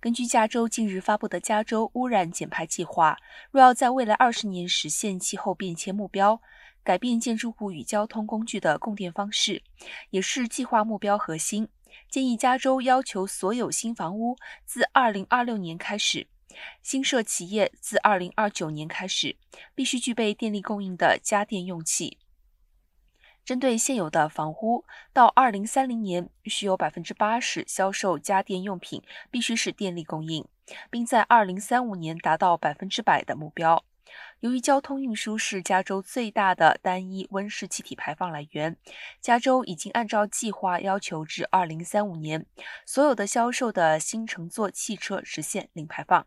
[0.00, 3.16] 根据加州近日发布的加州污染减排计划，
[3.50, 6.40] 若要在未来二十年实现气候变迁目标，
[6.84, 9.64] 改变建筑物与交通工具的供电方式，
[10.10, 11.68] 也是计划目标核心。
[12.08, 16.28] 建议加州要求所有新房屋自二零二六年开始，
[16.80, 19.36] 新设企业自二零二九年开始，
[19.74, 22.18] 必须具备电力供应的家电用气。
[23.48, 30.46] 针对现有的房屋，到二零三零年，需有百分之八十销售家电用品必须是电力供应，
[30.90, 33.82] 并在二零三五年达到百分之百的目标。
[34.40, 38.76] 由于交通运输是加州最大的单一温室气体排放来源，
[39.22, 42.44] 加州已经按照计划要求，至二零三五年，
[42.84, 46.26] 所有的销售的新乘坐汽车实现零排放。